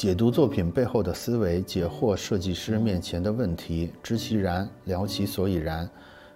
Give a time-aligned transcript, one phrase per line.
[0.00, 5.86] 解读作品背后的思维，解惑设计师面前的问题，知其然，聊其所以然。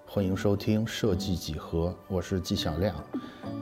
[0.05, 2.95] 欢迎收听设计几何，我是纪晓亮。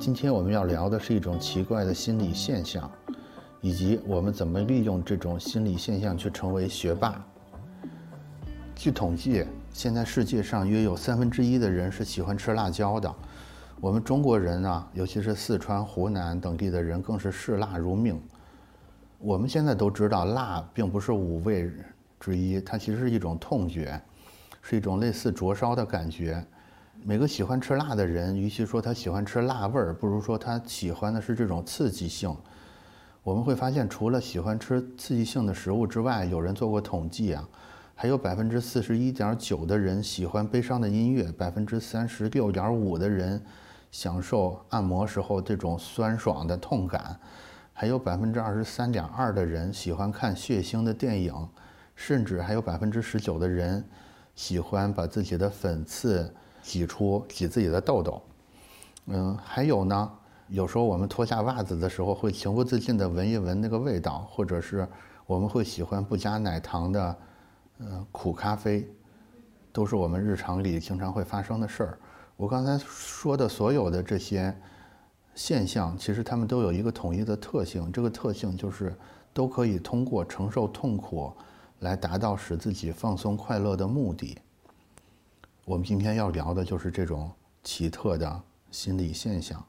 [0.00, 2.90] 今天我们要聊的是一种奇怪的心理现象，
[3.60, 7.24] 以及我们怎么利用这种心理现象去成为学霸。
[8.74, 13.14] 据统计，现在世界上约有三分之一的人是喜欢吃辣椒的。
[13.80, 18.20] 我们中国人啊，尤其是四川、湖南等地的人，更是视辣如命。
[19.24, 21.70] 我们现在都知道，辣并不是五味
[22.18, 24.00] 之一，它其实是一种痛觉，
[24.60, 26.44] 是一种类似灼烧的感觉。
[27.04, 32.36] 每个喜欢吃辣的人，与其说他喜欢吃辣味儿，不如说他喜欢的是这种刺激性。
[33.22, 37.48] 我们会发现，除了喜欢吃刺激性的食物之外，有人做过统计啊，
[37.94, 43.40] 还有百分之四十一点九的人喜欢悲伤的音乐，百分之三十六点五的人
[43.92, 47.16] 享受按摩时候这种酸爽的痛感。
[47.74, 51.48] 还有百分之二十三点二的人喜欢看血腥的电影，
[51.96, 53.82] 甚至还有百分之十九的人
[54.34, 58.22] 喜欢把自己的粉刺挤出，挤自己的痘痘。
[59.06, 60.12] 嗯，还有呢，
[60.48, 64.86] 有时候我们脱下袜子的时候会情不自禁地闻一闻那个味道，或者是
[65.26, 67.16] 我们会喜欢不加奶糖的，
[67.78, 68.86] 呃，苦咖啡，
[69.72, 71.98] 都是我们日常里经常会发生的事儿。
[72.36, 74.54] 我刚才说的所有的这些。
[75.34, 78.94] 现象其实它们都有一个统一的特性，这个特性就是
[79.32, 81.32] 都可以通过承受痛苦
[81.80, 84.36] 来达到使自己放松快乐的目的。
[85.64, 87.30] 我们今天要聊的就是这种
[87.64, 89.64] 奇特的心理现象。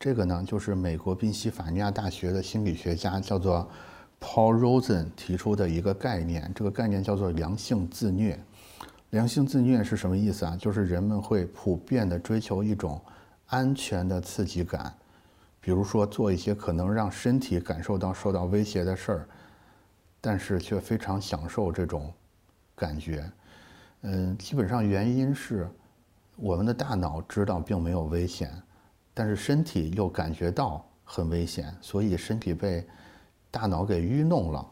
[0.00, 3.68] 这个呢，就是美国宾夕法尼亚大学的心理学家叫做
[4.20, 8.42] Paul Rosen 提出的一个概念，这个概念叫做良性自虐。
[9.10, 10.56] 良性自虐是什么意思啊？
[10.58, 12.98] 就是人们会普遍的追求一种。
[13.46, 14.92] 安全的刺激感，
[15.60, 19.28] 比如说做一些可能让身体感受到受到威胁的事儿，
[20.20, 22.12] 但是却非常享受这种
[22.74, 23.30] 感觉。
[24.02, 25.68] 嗯，基本上原因是
[26.36, 28.50] 我们的大脑知道并没有危险，
[29.12, 32.86] 但是身体又感觉到很危险，所以身体被
[33.50, 34.66] 大脑给愚弄了。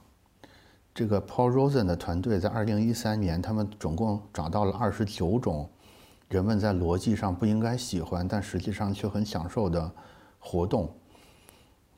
[0.95, 5.71] 这个 Paul Rosen 的团队在二零一三年，他们总共找到了二十九种。
[6.33, 9.93] 人们在逻辑上不应该喜欢，但实际上却很享受的
[10.39, 10.91] 活动。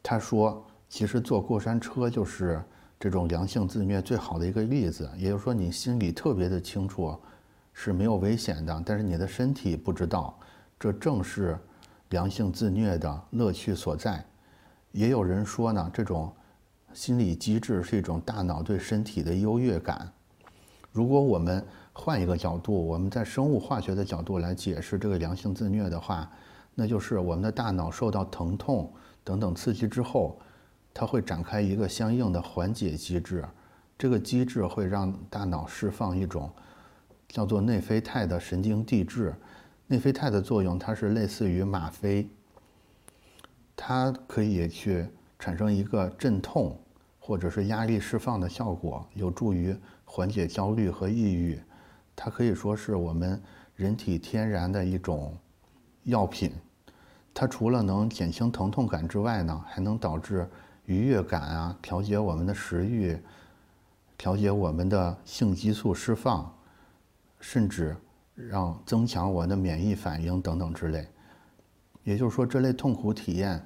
[0.03, 2.61] 他说：“其实坐过山车就是
[2.99, 5.09] 这种良性自虐最好的一个例子。
[5.17, 7.17] 也就是说，你心里特别的清楚
[7.73, 10.37] 是没有危险的，但是你的身体不知道，
[10.81, 11.57] 这正是
[12.09, 14.25] 良性自虐的乐趣所在。
[14.91, 16.33] 也有人说呢，这种
[16.93, 20.13] 心理机制是一种大脑对身体的优越感。
[20.91, 21.65] 如果我们……
[21.97, 26.29] 换一个角度，我们在生物化学的角度来解释这个良性自虐的话，
[26.75, 30.39] 那就是我们的大脑受到疼痛等等刺激之后，
[30.93, 33.45] 它会展开一个相应的缓解机制。
[33.97, 36.51] 这个机制会让大脑释放一种
[37.29, 39.33] 叫做内啡肽的神经递质。
[39.87, 42.29] 内啡肽的作用，它是类似于吗啡，
[43.77, 45.07] 它可以去
[45.39, 46.77] 产生一个镇痛
[47.21, 51.59] 或者是压力释放的效果，有助于缓解焦虑和抑郁。
[52.17, 53.41] 它可以说是我们
[53.75, 55.37] 人体天然的一种
[56.05, 56.53] 药品，
[57.33, 60.49] 它除了能减轻疼痛感之外呢，还能导致
[60.85, 63.19] 愉悦感啊，调节我们的食欲，
[64.17, 66.55] 调节我们的性激素释放，
[67.41, 67.97] 甚至
[68.35, 71.09] 让增强我们的免疫反应等等之类。
[72.05, 73.61] 也就是说，这类痛苦体验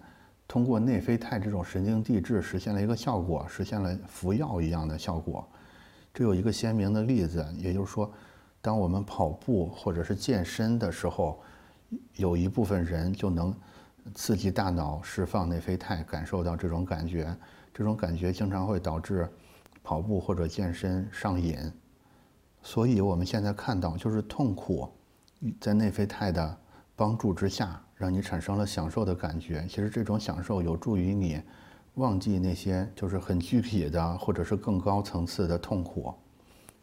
[0.46, 5.46] 通过内啡肽这种神经递质实现了一个效果，实现了服药一样的效果。
[6.14, 8.10] 这有一个鲜明的例子，也就是说。
[8.68, 11.40] 当我们跑步或者是健身的时候，
[12.16, 13.54] 有一部分人就能
[14.14, 17.34] 刺激大脑释放内啡肽，感受到这种感觉。
[17.72, 19.26] 这种感觉经常会导致
[19.82, 21.56] 跑步或者健身上瘾。
[22.62, 24.86] 所以我们现在看到，就是痛苦
[25.58, 26.58] 在内啡肽的
[26.94, 29.64] 帮助之下，让你产生了享受的感觉。
[29.66, 31.40] 其实这种享受有助于你
[31.94, 36.12] 忘记那些就是很具体的或者是更高层次的痛苦。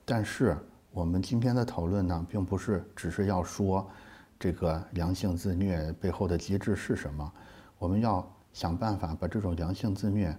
[0.04, 0.58] 但是。
[0.95, 3.86] 我们今天的讨论呢，并不是只是要说
[4.39, 7.30] 这个良性自虐背后的机制是什么，
[7.77, 10.33] 我们要想办法把这种良性自虐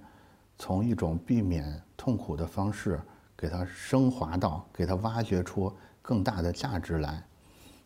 [0.56, 2.98] 从一种避免痛苦的方式，
[3.36, 5.70] 给它升华到，给它挖掘出
[6.00, 7.22] 更大的价值来。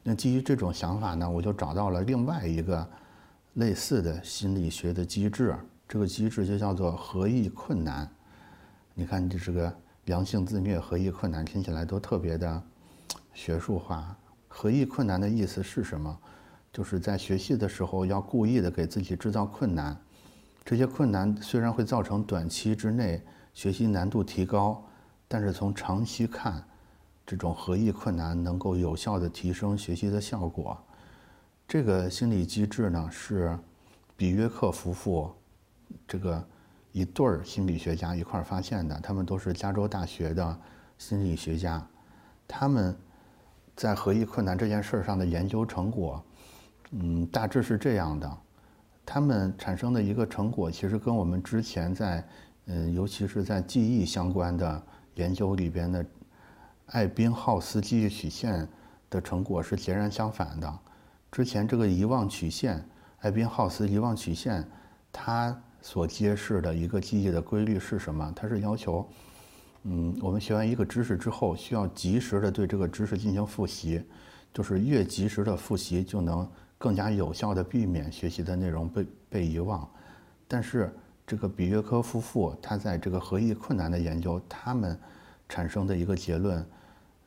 [0.04, 2.88] 那基于这种想法呢，我就找到了另外一个
[3.54, 5.56] 类似的心理学的机制，
[5.88, 8.08] 这个机制就叫做合意困难。
[8.94, 9.76] 你看，这是个。
[10.06, 12.62] 良性自虐、合意困难听起来都特别的
[13.34, 14.16] 学术化。
[14.48, 16.18] 合意困难的意思是什么？
[16.72, 19.96] 就是在学习的时候要故意的给自己制造困难。
[20.64, 23.20] 这些困难虽然会造成短期之内
[23.54, 24.84] 学习难度提高，
[25.26, 26.62] 但是从长期看，
[27.26, 30.76] 这种合意困难能够有效的提升学习的效果。
[31.66, 33.58] 这个心理机制呢，是
[34.16, 35.30] 比约克夫妇
[36.06, 36.44] 这个
[36.92, 38.98] 一对儿心理学家一块儿发现的。
[39.00, 40.58] 他们都是加州大学的
[40.98, 41.86] 心理学家，
[42.46, 42.96] 他们
[43.76, 46.22] 在合意困难这件事儿上的研究成果，
[46.90, 48.38] 嗯，大致是这样的。
[49.06, 52.24] 他们产生的一个成果，其实跟我们之前在，
[52.66, 54.82] 嗯，尤其是在记忆相关的
[55.14, 56.04] 研究里边的
[56.86, 58.68] 艾宾浩斯记忆曲线
[59.08, 60.78] 的成果是截然相反的。
[61.32, 62.84] 之前这个遗忘曲线，
[63.20, 64.68] 艾宾浩斯遗忘曲线，
[65.10, 68.32] 它所揭示的一个记忆的规律是什么？
[68.36, 69.06] 它是要求，
[69.84, 74.02] 嗯，我们学完一个知识之后，需要及时的对这个知识进行复习，
[74.52, 76.46] 就是越及时的复习，就能
[76.76, 79.88] 更加有效的避免学习的内容被被遗忘。
[80.46, 80.92] 但是
[81.26, 84.98] 这个比约科夫妇他在这个合意困难的研究，他们
[85.48, 86.64] 产生的一个结论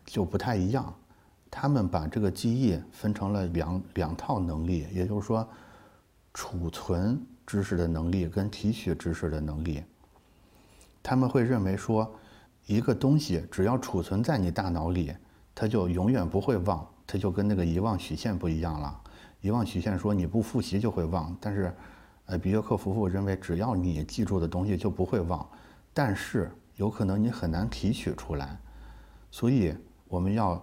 [0.05, 0.94] 就不太一样。
[1.50, 5.47] 他们把这个记忆分成了两两套能力，也就是说，
[6.33, 9.83] 储存知识的能力跟提取知识的能力。
[11.01, 12.09] 他们会认为说，
[12.65, 15.13] 一个东西只要储存在你大脑里，
[15.53, 19.01] 它就永远不会忘，它就跟那个遗忘曲线不一样了。
[19.41, 21.73] 遗忘曲线说你不复习就会忘，但是，
[22.25, 25.47] 呃，比约克夫妇认为只要你记住的东西就不会忘，
[25.93, 28.57] 但是有可能你很难提取出来，
[29.31, 29.75] 所以
[30.07, 30.61] 我们要。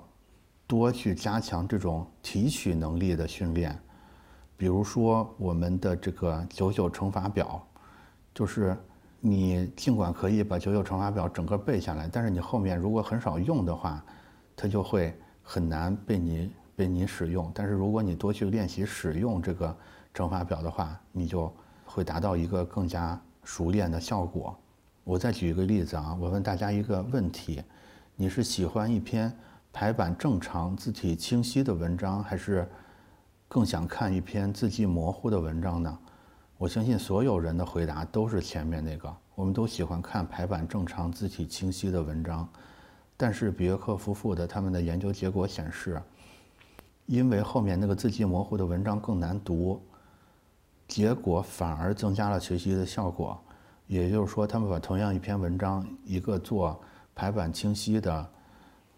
[0.66, 3.76] 多去加强这种提取能力的训练，
[4.60, 7.66] 比如说我们的这个九九乘法表，
[8.34, 8.76] 就是
[9.18, 14.04] 你尽管可以把九九乘法表整个背下来，但是你后面如果很少用的话，
[14.54, 17.50] 它就会很难被你被你使用。
[17.54, 19.74] 但是如果你多去练习使用这个
[20.12, 21.50] 乘法表的话，你就
[21.86, 24.54] 会达到一个更加熟练的效果。
[25.04, 27.62] 我再举一个例子啊，我问大家一个问题：
[28.14, 29.34] 你是喜欢一篇？
[29.72, 32.68] 排版正常、字体清晰的文章，还是
[33.52, 35.98] 更想看一篇字迹模糊的文章呢？
[36.56, 39.12] 我相信所有人的回答都是前面那个。
[39.34, 42.48] 我们都喜欢看排版正常、字体清晰的文章，
[43.16, 46.00] 但是比约克夫妇的他们的研究结果显示，
[47.06, 49.82] 因为后面那个字迹模糊的文章更难读，
[50.86, 53.36] 结果反而增加了学习的效果。
[53.88, 56.80] 也就是说，他们把同样一篇文章，一个做
[57.16, 58.30] 排版清晰的。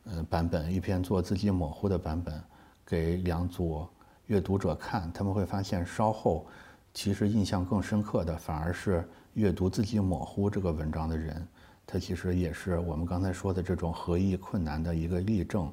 [0.04, 2.38] 呃，版本一篇做字迹模糊的版本，
[2.84, 3.86] 给两组
[4.26, 6.46] 阅读者看，他们会发现稍后，
[6.94, 11.46] 其实印象更深刻的反而是阅读自己模糊这个文章的人，
[11.86, 15.72] 他其实也是我们刚才说的这种合意困难的一个例证。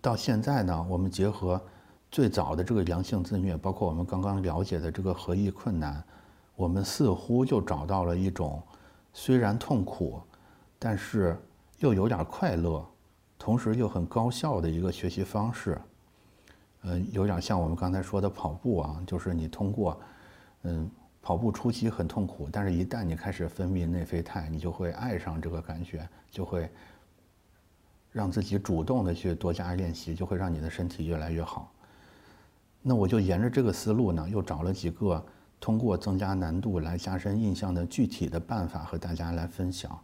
[0.00, 1.60] 到现在呢，我们结合
[2.10, 6.02] 最早的这个良性自虐，包括我们刚刚了解的这个合意困难，
[6.56, 8.62] 我们似乎就找到了一种
[9.12, 10.20] 虽然痛苦，
[10.78, 11.36] 但是。
[11.80, 12.86] 又有点快乐，
[13.38, 15.80] 同时又很高效的一个学习方式，
[16.82, 20.00] 嗯，有点像我们刚才说的跑步啊，就是你通过，
[20.62, 20.90] 嗯，
[21.20, 26.70] 跑步初期很痛苦，但是一旦你开始分泌内啡肽，你就会爱上这个感觉，就会
[28.12, 31.70] 让自己主动的去多加练习，就会让你的身体越来越好。
[32.82, 35.22] 那我就沿着这个思路呢，又找了几个
[35.60, 39.96] 通过增加难度来加深印象的具体的办法和大家来分享。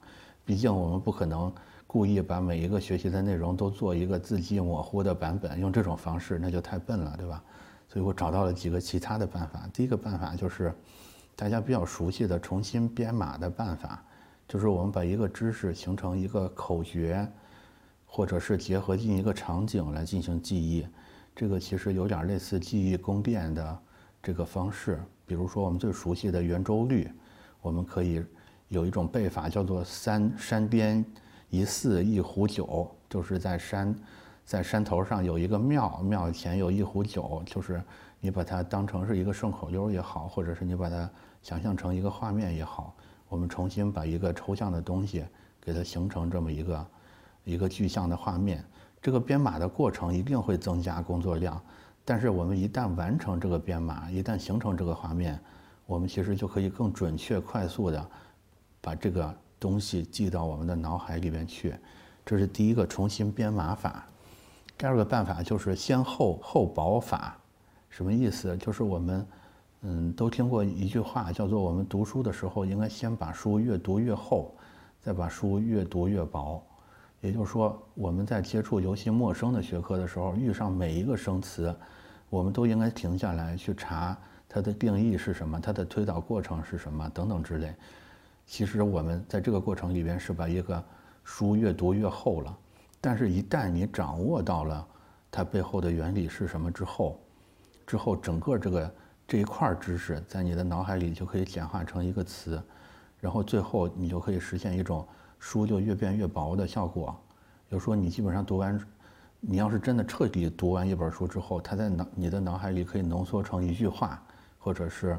[0.45, 1.51] 毕竟我们不可能
[1.87, 7.43] 故意把每一个学习的内容都做一个字迹模糊的版本，用这种方式那就太笨了，对吧？
[7.89, 9.69] 所以我找到了几个其他的办法。
[9.73, 10.75] 第一个办法就是
[11.35, 14.05] 大家比较熟悉的重新编码的办法，
[14.49, 17.27] 就是我们把一个知识形成一个口诀，
[18.05, 20.87] 或者是结合进一个场景来进行记忆。
[21.35, 23.79] 这个其实有点类似记忆宫殿的
[24.23, 25.01] 这个方式。
[25.25, 27.11] 比如说我们最熟悉的圆周率，
[27.63, 28.25] 我们可以。
[28.69, 31.05] 有一种背法叫做“三山边
[31.51, 33.95] 一寺一壶酒”，就是在山，
[34.45, 37.83] 在山头上有一个庙，庙前有一壶酒，就是
[38.21, 41.09] 你把它当成是一个顺口溜也好，或者是你把它
[41.43, 42.95] 想象成一个画面也好，
[43.29, 45.25] 我们重新把一个抽象的东西
[45.61, 46.87] 给它形成这么一个
[47.45, 48.65] 一个具象的画面。
[49.01, 51.61] 这个编码的过程一定会增加工作量，
[52.05, 55.39] 但是我们一旦完成这个编码，一旦形成这个画面，
[55.87, 58.11] 我们其实就可以更准确、快速的。
[58.79, 61.75] 把这个东西记到我们的脑海里边去，
[62.25, 64.07] 这是第一个重新编码法。
[64.79, 67.37] 第二个办法就是先厚后薄法，
[67.89, 68.57] 什么意思？
[68.59, 69.27] 就是我们，
[69.83, 74.55] 嗯，都听过一句话，叫做我们读书的时候应该先把书越读越厚，
[75.01, 76.63] 再把书越读越薄。
[77.23, 81.75] 也就是说，我们在接触尤其陌生的学科的时候，遇上每一个生词，
[82.29, 84.15] 我们都应该停下来去查
[84.47, 87.75] 它的定义是什么，它的推导过程是什么等等之类。
[88.47, 90.83] 其实我们在这个过程里边是把一个
[91.25, 92.57] 书越读越厚了。
[93.01, 94.89] 但是，一旦你掌握到了
[95.31, 97.21] 它背后的原理是什么之后，
[97.87, 98.95] 之后整个这个
[99.29, 102.61] 这一块知识在你的脑海里就可以简化成一个词，
[103.21, 105.07] 然后最后你就可以实现一种
[105.39, 107.15] 书就越变越薄的效果。
[107.71, 108.81] 就说你基本上读完，
[109.41, 114.21] 你要是真的彻底读完一本书之后，它在脑你的脑海里可以浓缩成一句话，
[114.59, 115.19] 或者是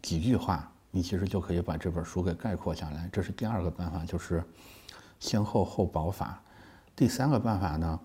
[0.00, 3.08] 几句话，你其实就可以把这本书给概括下来。
[3.12, 4.42] 这是第二个办法，就是
[5.20, 6.40] 先厚后薄法。
[6.96, 8.00] 第三个办法呢，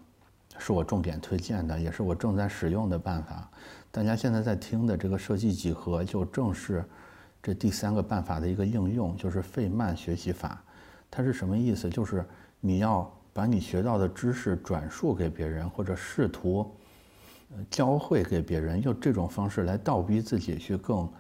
[0.58, 3.50] 是我重点推荐的，也是我正在使用的办法。
[3.92, 6.84] 大家现在在听的这个设计几何，就正是
[7.42, 10.64] 这第三个办法的一个应用，就是费曼学习法。
[11.10, 11.90] 它是什么意思？
[11.90, 12.26] 就是
[12.60, 13.12] 你要。
[13.36, 16.72] 把你学到的知识转述给别人，或者试图
[17.68, 21.12] 教会给别人，用这种方式来倒逼自己去更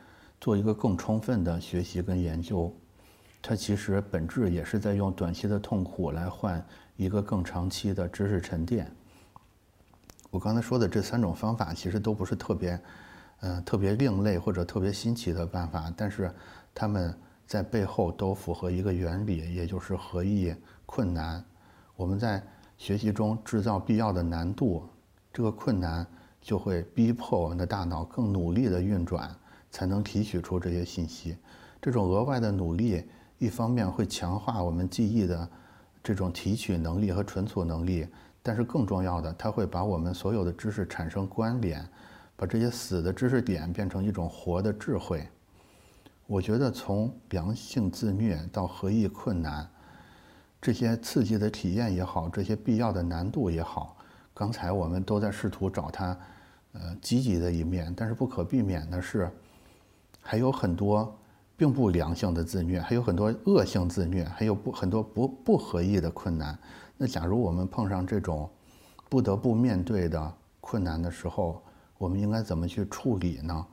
[0.43, 2.69] 做一个更充分的学习跟研究。
[3.41, 6.62] 它其实本质也是在用短期的痛苦来换
[6.97, 8.91] 一个更长期的知识沉淀。
[10.29, 12.77] 我刚才说的这三种方法其实都不是特别，
[13.39, 16.29] 嗯，特别另类或者特别新奇的办法，但是
[16.75, 20.53] 他们在背后都符合一个原理，也就是合意
[20.85, 21.41] 困难。
[21.95, 22.43] 我们在
[22.77, 24.83] 学习中制造必要的难度，
[25.31, 26.05] 这个困难
[26.41, 29.33] 就会逼迫我们的大脑更努力的运转，
[29.74, 31.36] 才能提取出这些信息。
[31.82, 33.03] 这种额外的努力，
[33.39, 35.50] 一方面会强化我们记忆的
[36.03, 38.08] 这种提取能力和存储能力，
[38.44, 41.84] 但是更重要的，它会把我们所有的知识产生关联，
[42.36, 45.27] 把这些死的知识点变成一种活的智慧。
[46.27, 49.68] 我觉得从良性自虐到合意困难。
[50.62, 53.98] 这些刺激的体验也好，这些必要的难度也好，
[54.34, 56.18] 刚才我们都在试图找它，
[56.72, 57.94] 呃，积极的一面。
[57.98, 59.30] 但是不可避免的是，
[60.24, 61.15] 还有很多
[61.56, 66.58] 并不良性的自虐，还有很多恶性自虐，还有不很多不不合意的困难。
[66.98, 68.50] 那假如我们碰上这种
[69.10, 71.62] 不得不面对的困难的时候，
[71.98, 73.65] 我们应该怎么去处理呢？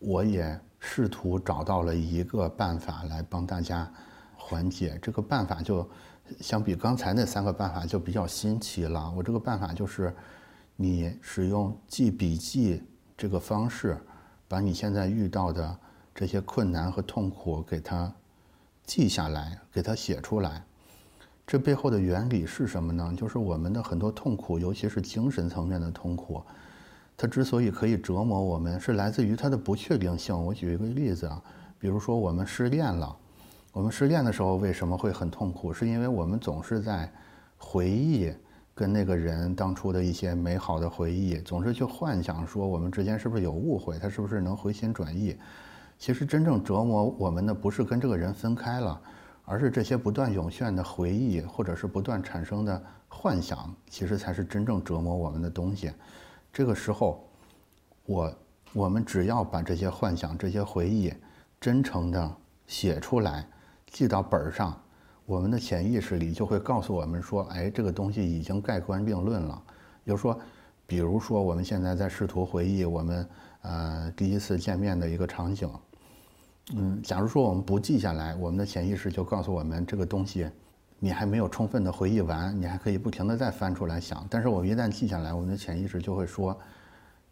[0.00, 3.88] 我也试图找到了一个办法来帮大家
[4.36, 5.88] 缓解这个办法就。
[6.40, 9.12] 相比刚才那三个办法就比较新奇了。
[9.14, 10.10] 我这个办法就是，
[10.74, 12.82] 你使用记笔记
[13.14, 13.98] 这个方式，
[14.54, 15.76] 把你现在遇到的
[16.14, 18.12] 这些困难和痛苦给它
[18.86, 20.62] 记下来，给它写出来。
[21.44, 23.12] 这背后的原理是什么呢？
[23.18, 26.40] 就是我们的很多痛苦，尤其是精神层面的痛苦，
[27.16, 30.32] 它之所以可以折磨我们，是来自于它的不确定性。
[30.40, 31.42] 我举一个例子啊，
[31.80, 33.16] 比如说我们失恋了。
[33.72, 35.74] 我们失恋的时候为什么会很痛苦？
[35.74, 37.12] 是因为我们总是在
[37.58, 38.32] 回忆
[38.74, 45.36] 跟那个人当初的一些美好的回忆，总是去幻想说我们之间是不是有误会，他是不是能回心转意。
[45.98, 49.00] 其实真正折磨我们的不是跟这个人分开了，
[49.44, 55.92] 而是这些不断涌现的回忆，或者是不断产生的幻想，其实才是真正折磨我们的东西。
[56.52, 57.24] 这个时候，
[58.06, 58.36] 我
[58.72, 61.14] 我们只要把这些幻想、这些回忆
[61.60, 63.46] 真诚的写出来。
[63.86, 64.76] 记到本儿上，
[65.26, 69.62] 我们的潜意识里就会告诉我们说：“哎，这个东西已经盖棺定论了。”
[70.06, 70.38] 就说，
[70.86, 73.28] 比如说我们现在在试图回忆我们
[73.62, 75.70] 呃第一次见面的一个场景，
[76.74, 80.46] 嗯，假如说我们不记下来，我们的潜意识就告诉我们这个东西
[80.98, 84.26] 你还没有充分的回忆完，你还可以不停的再翻出来想。
[84.28, 86.54] 但是我们一旦记下来，我们的潜意识就会说，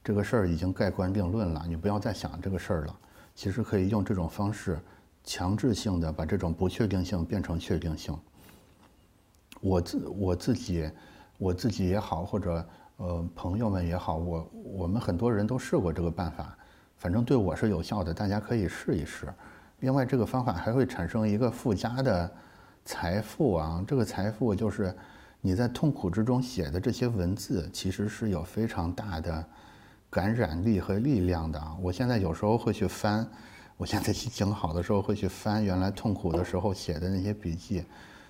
[0.03, 2.97] 这个事儿已经盖棺定论了，你不要再想这个事儿了。
[3.35, 4.79] 其实可以用这种方式。
[5.25, 8.17] 强制性的把这种不确定性变成确定性。
[9.61, 10.91] 我自我自己，
[11.39, 16.57] 我自己也好，或者呃朋友们也好，我我们很多人都试过这个办法，
[16.97, 19.33] 反正对我是有效的，大家可以试一试。
[19.79, 22.31] 另外，这个方法还会产生一个附加的
[22.85, 24.93] 财富啊，这个财富就是
[25.41, 29.45] 你在痛苦之中写的这些文字，其实是有非常大的
[30.11, 31.63] 感染力和力量的。
[31.81, 33.25] 我现在有时候会去翻。
[33.77, 37.85] 我现在心情好的时候会去翻原来痛苦的时候写的那些笔记，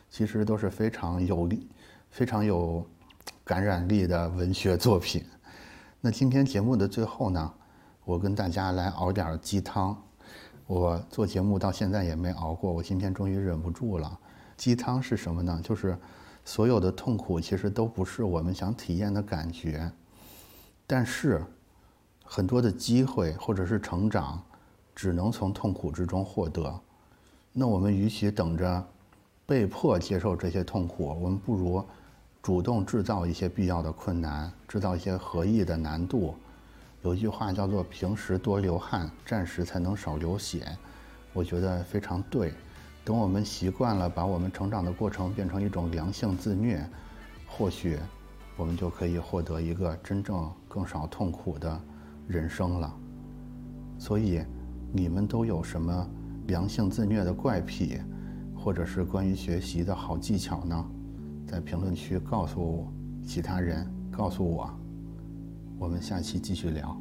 [0.09, 1.69] 其实都是非常有力、
[2.11, 2.87] 非常有
[3.45, 5.25] 感染力的文学作品。
[6.01, 7.53] 那今天节目的最后呢，
[8.05, 10.01] 我跟大家来熬点鸡汤。
[10.67, 14.19] 我做节目到现在也没熬过，我今天终于忍不住了。
[14.57, 15.61] 鸡汤是什么呢？
[15.63, 15.99] 就是
[16.45, 19.91] 所有的痛苦其实都不是我们想体验的感觉，
[20.87, 21.45] 但是
[22.25, 24.43] 很多的机会或者是成长。
[24.95, 26.79] 只能从痛苦之中获得，
[27.53, 28.85] 那我们与其等着
[29.47, 31.85] 被迫接受这些痛苦，我们不如
[32.43, 36.35] 主动制造一些必要的困难，制造一些合意的难度。
[37.03, 40.67] 有一句话叫做“平时多流汗，战时才能少流血”，
[41.35, 42.53] 我觉得非常对。
[43.05, 46.89] 等我们习惯了把我们成长的过程变成一种良性自虐，
[47.49, 47.99] 或许
[48.57, 51.81] 我们就可以获得一个真正更少痛苦的
[52.29, 52.95] 人生了。
[53.99, 54.45] 所以，
[54.93, 56.07] 你们都有什么
[56.49, 57.99] 良性自虐的怪癖，
[58.55, 60.85] 或者是关于学习的好技巧呢？
[61.47, 62.87] 在评论区告诉
[63.25, 64.71] 其他人，告诉我。
[65.79, 66.97] 我们下期继续聊。